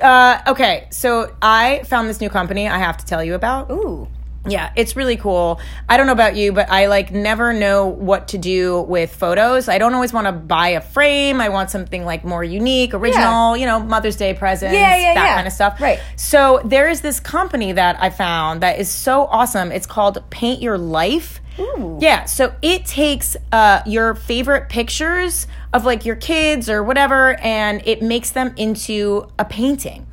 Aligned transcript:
Uh, 0.00 0.40
okay, 0.46 0.86
so 0.90 1.34
I 1.42 1.82
found 1.84 2.08
this 2.08 2.20
new 2.20 2.30
company 2.30 2.68
I 2.68 2.78
have 2.78 2.96
to 2.98 3.04
tell 3.04 3.22
you 3.22 3.34
about. 3.34 3.70
Ooh. 3.70 4.08
Yeah, 4.46 4.72
it's 4.76 4.96
really 4.96 5.16
cool. 5.16 5.60
I 5.88 5.96
don't 5.96 6.06
know 6.06 6.12
about 6.12 6.36
you, 6.36 6.52
but 6.52 6.70
I 6.70 6.86
like 6.86 7.10
never 7.10 7.52
know 7.52 7.86
what 7.86 8.28
to 8.28 8.38
do 8.38 8.82
with 8.82 9.14
photos. 9.14 9.68
I 9.68 9.78
don't 9.78 9.94
always 9.94 10.12
want 10.12 10.26
to 10.26 10.32
buy 10.32 10.68
a 10.68 10.80
frame. 10.80 11.40
I 11.40 11.48
want 11.48 11.70
something 11.70 12.04
like 12.04 12.24
more 12.24 12.44
unique, 12.44 12.94
original, 12.94 13.56
yeah. 13.56 13.60
you 13.60 13.66
know, 13.66 13.80
Mother's 13.80 14.16
Day 14.16 14.34
presents, 14.34 14.74
Yeah, 14.74 14.96
yeah, 14.96 15.14
that 15.14 15.24
yeah. 15.26 15.34
kind 15.34 15.46
of 15.46 15.52
stuff. 15.52 15.80
Right. 15.80 16.00
So 16.16 16.62
there 16.64 16.88
is 16.88 17.00
this 17.00 17.20
company 17.20 17.72
that 17.72 18.00
I 18.00 18.10
found 18.10 18.62
that 18.62 18.78
is 18.78 18.88
so 18.88 19.24
awesome. 19.26 19.72
It's 19.72 19.86
called 19.86 20.22
Paint 20.30 20.62
Your 20.62 20.78
Life. 20.78 21.40
Ooh. 21.58 21.98
Yeah, 22.00 22.24
so 22.24 22.54
it 22.62 22.86
takes 22.86 23.36
uh, 23.50 23.82
your 23.84 24.14
favorite 24.14 24.68
pictures 24.68 25.48
of 25.72 25.84
like 25.84 26.04
your 26.04 26.14
kids 26.16 26.70
or 26.70 26.84
whatever, 26.84 27.34
and 27.40 27.82
it 27.84 28.00
makes 28.00 28.30
them 28.30 28.54
into 28.56 29.28
a 29.38 29.44
painting. 29.44 30.06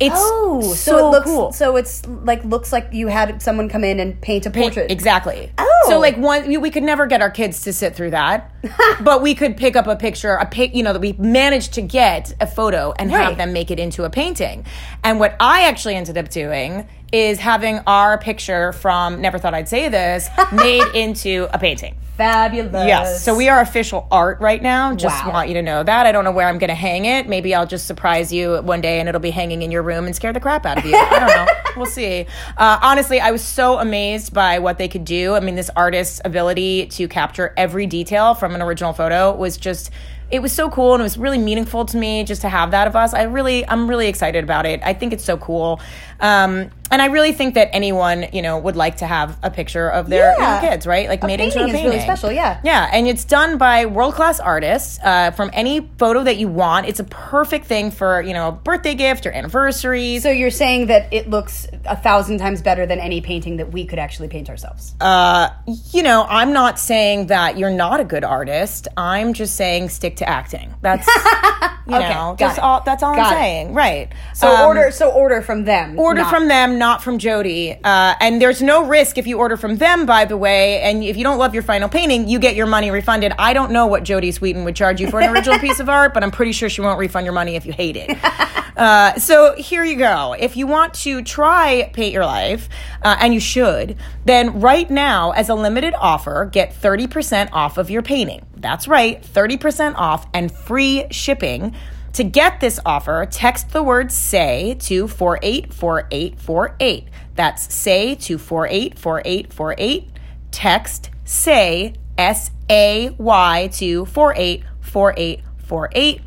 It's 0.00 0.14
Oh, 0.16 0.60
so, 0.62 0.74
so, 0.74 0.98
it 0.98 1.10
looks 1.10 1.26
cool. 1.26 1.52
so 1.52 1.76
it's 1.76 2.06
like 2.06 2.44
looks 2.44 2.72
like 2.72 2.88
you 2.92 3.08
had 3.08 3.42
someone 3.42 3.68
come 3.68 3.82
in 3.82 3.98
and 3.98 4.20
paint 4.20 4.46
a 4.46 4.50
portrait. 4.50 4.90
Exactly. 4.90 5.52
Oh. 5.58 5.67
So 5.88 5.96
oh. 5.96 6.00
like 6.00 6.16
one, 6.16 6.46
we, 6.48 6.56
we 6.58 6.70
could 6.70 6.82
never 6.82 7.06
get 7.06 7.20
our 7.22 7.30
kids 7.30 7.62
to 7.62 7.72
sit 7.72 7.94
through 7.96 8.10
that, 8.10 8.50
but 9.00 9.22
we 9.22 9.34
could 9.34 9.56
pick 9.56 9.76
up 9.76 9.86
a 9.86 9.96
picture, 9.96 10.34
a 10.34 10.46
pic, 10.46 10.74
you 10.74 10.82
know, 10.82 10.92
that 10.92 11.00
we 11.00 11.12
managed 11.14 11.74
to 11.74 11.82
get 11.82 12.34
a 12.40 12.46
photo 12.46 12.92
and 12.98 13.10
Right. 13.12 13.24
have 13.24 13.36
them 13.36 13.52
make 13.52 13.70
it 13.70 13.78
into 13.78 14.04
a 14.04 14.10
painting. 14.10 14.64
And 15.04 15.18
what 15.18 15.36
I 15.40 15.62
actually 15.64 15.94
ended 15.96 16.18
up 16.18 16.28
doing 16.28 16.88
is 17.12 17.38
having 17.38 17.80
our 17.86 18.18
picture 18.18 18.72
from 18.72 19.20
Never 19.22 19.38
Thought 19.38 19.54
I'd 19.54 19.68
Say 19.68 19.88
This 19.88 20.28
made 20.52 20.84
into 20.94 21.48
a 21.52 21.58
painting. 21.58 21.96
Fabulous. 22.18 22.86
Yes. 22.86 23.24
So 23.24 23.34
we 23.36 23.48
are 23.48 23.60
official 23.60 24.08
art 24.10 24.40
right 24.40 24.60
now. 24.60 24.92
Just 24.94 25.24
Wow. 25.24 25.32
want 25.34 25.48
you 25.48 25.54
to 25.54 25.62
know 25.62 25.82
that. 25.84 26.04
I 26.04 26.10
don't 26.12 26.24
know 26.24 26.32
where 26.32 26.48
I'm 26.48 26.58
going 26.58 26.68
to 26.68 26.74
hang 26.74 27.04
it. 27.04 27.28
Maybe 27.28 27.54
I'll 27.54 27.66
just 27.66 27.86
surprise 27.86 28.32
you 28.32 28.56
one 28.62 28.80
day 28.80 28.98
and 28.98 29.08
it'll 29.08 29.20
be 29.20 29.30
hanging 29.30 29.62
in 29.62 29.70
your 29.70 29.82
room 29.82 30.04
and 30.04 30.14
scare 30.16 30.32
the 30.32 30.40
crap 30.40 30.66
out 30.66 30.78
of 30.78 30.84
you. 30.84 30.96
I 30.96 31.18
don't 31.20 31.28
know. 31.28 31.46
We'll 31.78 31.86
see. 31.86 32.26
Uh, 32.56 32.78
honestly, 32.82 33.20
I 33.20 33.30
was 33.30 33.42
so 33.42 33.78
amazed 33.78 34.34
by 34.34 34.58
what 34.58 34.78
they 34.78 34.88
could 34.88 35.04
do. 35.04 35.34
I 35.34 35.40
mean, 35.40 35.54
this 35.54 35.70
artist's 35.76 36.20
ability 36.24 36.86
to 36.88 37.08
capture 37.08 37.54
every 37.56 37.86
detail 37.86 38.34
from 38.34 38.54
an 38.54 38.62
original 38.62 38.92
photo 38.92 39.34
was 39.34 39.56
just. 39.56 39.90
It 40.30 40.40
was 40.40 40.52
so 40.52 40.68
cool 40.70 40.94
and 40.94 41.00
it 41.00 41.04
was 41.04 41.16
really 41.18 41.38
meaningful 41.38 41.84
to 41.86 41.96
me 41.96 42.24
just 42.24 42.42
to 42.42 42.48
have 42.48 42.70
that 42.72 42.86
of 42.86 42.94
us. 42.96 43.14
I 43.14 43.22
really, 43.22 43.66
I'm 43.66 43.88
really 43.88 44.08
excited 44.08 44.44
about 44.44 44.66
it. 44.66 44.80
I 44.82 44.92
think 44.94 45.12
it's 45.12 45.24
so 45.24 45.36
cool. 45.38 45.80
Um, 46.20 46.70
and 46.90 47.02
I 47.02 47.06
really 47.06 47.32
think 47.32 47.54
that 47.54 47.68
anyone, 47.72 48.26
you 48.32 48.40
know, 48.42 48.58
would 48.58 48.74
like 48.74 48.96
to 48.98 49.06
have 49.06 49.38
a 49.42 49.50
picture 49.50 49.88
of 49.88 50.08
their 50.08 50.34
Yeah. 50.38 50.60
kids, 50.60 50.86
right? 50.86 51.06
Like 51.08 51.22
made 51.22 51.38
into 51.38 51.58
a 51.58 51.66
painting 51.66 51.76
is 51.76 51.84
really 51.84 52.00
special, 52.00 52.32
yeah. 52.32 52.60
Yeah, 52.64 52.88
and 52.90 53.06
it's 53.06 53.24
done 53.24 53.58
by 53.58 53.84
world 53.86 54.14
class 54.14 54.40
artists 54.40 54.98
uh, 55.04 55.30
from 55.32 55.50
any 55.52 55.88
photo 55.98 56.24
that 56.24 56.38
you 56.38 56.48
want. 56.48 56.86
It's 56.88 56.98
a 56.98 57.04
perfect 57.04 57.66
thing 57.66 57.90
for 57.90 58.22
you 58.22 58.32
know 58.32 58.48
a 58.48 58.52
birthday 58.52 58.94
gift 58.94 59.26
or 59.26 59.32
anniversaries. 59.32 60.22
So 60.22 60.30
you're 60.30 60.50
saying 60.50 60.86
that 60.86 61.12
it 61.12 61.28
looks 61.28 61.66
a 61.84 61.94
thousand 61.96 62.38
times 62.38 62.62
better 62.62 62.86
than 62.86 62.98
any 63.00 63.20
painting 63.20 63.58
that 63.58 63.70
we 63.70 63.84
could 63.84 63.98
actually 63.98 64.28
paint 64.28 64.48
ourselves. 64.48 64.94
uh, 65.00 65.50
you 65.92 66.02
know, 66.02 66.26
I'm 66.28 66.52
not 66.54 66.78
saying 66.78 67.26
that 67.26 67.58
you're 67.58 67.70
not 67.70 68.00
a 68.00 68.04
good 68.04 68.24
artist. 68.24 68.88
I'm 68.96 69.34
just 69.34 69.56
saying 69.56 69.90
stick 69.90 70.16
to 70.18 70.28
acting. 70.28 70.74
That's 70.82 71.06
you 71.86 71.94
Okay, 71.94 72.08
know, 72.14 72.36
that's 72.38 72.58
it. 72.58 72.62
all. 72.64 72.82
That's 72.84 73.02
all 73.02 73.14
Got 73.14 73.26
I'm 73.28 73.32
it. 73.32 73.36
saying. 73.36 73.74
Right. 73.74 74.12
So 74.34 74.48
Um, 74.48 74.66
order 74.66 74.90
so 74.90 75.10
order 75.10 75.40
from 75.42 75.64
them. 75.64 75.98
Order 75.98 76.20
not- 76.22 76.30
from 76.30 76.48
them, 76.48 76.78
not 76.78 77.02
from 77.02 77.18
Jodie. 77.18 77.78
Uh, 77.82 78.14
and 78.20 78.40
there's 78.42 78.60
no 78.62 78.84
risk 78.86 79.16
if 79.18 79.26
you 79.26 79.38
order 79.38 79.56
from 79.56 79.76
them, 79.78 80.04
by 80.06 80.24
the 80.24 80.36
way. 80.36 80.80
And 80.82 81.02
if 81.02 81.16
you 81.16 81.24
don't 81.24 81.38
love 81.38 81.54
your 81.54 81.62
final 81.62 81.88
painting, 81.88 82.28
you 82.28 82.38
get 82.38 82.54
your 82.54 82.66
money 82.66 82.90
refunded. 82.90 83.32
I 83.38 83.52
don't 83.54 83.72
know 83.72 83.86
what 83.86 84.04
Jodie 84.04 84.28
Sweetin 84.38 84.64
would 84.64 84.76
charge 84.76 85.00
you 85.00 85.08
for 85.10 85.20
an 85.20 85.30
original 85.30 85.58
piece 85.66 85.80
of 85.80 85.88
art, 85.88 86.12
but 86.14 86.22
I'm 86.22 86.30
pretty 86.30 86.52
sure 86.52 86.68
she 86.68 86.80
won't 86.82 86.98
refund 86.98 87.24
your 87.24 87.34
money 87.34 87.56
if 87.56 87.64
you 87.64 87.72
hate 87.72 87.96
it. 87.96 88.16
Uh, 88.78 89.18
so 89.18 89.54
here 89.56 89.84
you 89.84 89.96
go. 89.96 90.34
If 90.38 90.56
you 90.56 90.68
want 90.68 90.94
to 90.94 91.22
try 91.24 91.90
Paint 91.92 92.14
Your 92.14 92.24
Life, 92.24 92.68
uh, 93.02 93.16
and 93.18 93.34
you 93.34 93.40
should, 93.40 93.96
then 94.24 94.60
right 94.60 94.88
now, 94.88 95.32
as 95.32 95.48
a 95.48 95.56
limited 95.56 95.94
offer, 95.98 96.48
get 96.50 96.72
30% 96.72 97.48
off 97.52 97.76
of 97.76 97.90
your 97.90 98.02
painting. 98.02 98.46
That's 98.56 98.86
right, 98.86 99.20
30% 99.20 99.96
off 99.96 100.28
and 100.32 100.52
free 100.52 101.06
shipping. 101.10 101.74
To 102.12 102.22
get 102.22 102.60
this 102.60 102.78
offer, 102.86 103.26
text 103.28 103.70
the 103.70 103.82
word 103.82 104.12
say 104.12 104.76
to 104.80 105.08
484848. 105.08 107.08
That's 107.34 107.74
say 107.74 108.14
to 108.14 108.38
484848. 108.38 110.10
Text 110.52 111.10
say 111.24 111.94
S 112.16 112.52
A 112.70 113.10
Y 113.18 113.70
to 113.74 114.06
484848. 114.06 116.20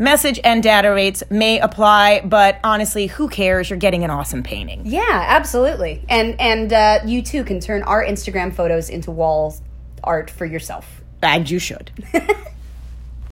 Message 0.00 0.38
and 0.44 0.62
data 0.62 0.90
rates 0.90 1.24
may 1.28 1.58
apply, 1.58 2.20
but 2.24 2.60
honestly, 2.62 3.08
who 3.08 3.28
cares? 3.28 3.68
You're 3.68 3.78
getting 3.80 4.04
an 4.04 4.10
awesome 4.10 4.44
painting. 4.44 4.82
Yeah, 4.84 5.02
absolutely. 5.10 6.04
And 6.08 6.40
and 6.40 6.72
uh, 6.72 7.00
you 7.04 7.20
too 7.20 7.42
can 7.42 7.58
turn 7.58 7.82
our 7.82 8.04
Instagram 8.04 8.54
photos 8.54 8.90
into 8.90 9.10
wall 9.10 9.56
art 10.04 10.30
for 10.30 10.46
yourself. 10.46 11.02
And 11.20 11.50
you 11.50 11.58
should. 11.58 11.90